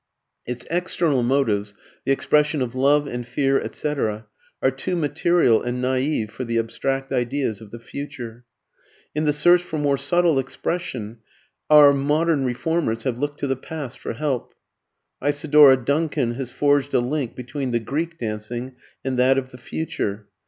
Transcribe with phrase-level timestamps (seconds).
[0.47, 4.25] Its external motives the expression of love and fear, etc.
[4.59, 8.43] are too material and naive for the abstract ideas of the future.
[9.13, 11.19] In the search for more subtle expression,
[11.69, 14.55] our modern reformers have looked to the past for help.
[15.23, 18.75] Isadora Duncan has forged a link between the Greek dancing
[19.05, 20.25] and that of the future.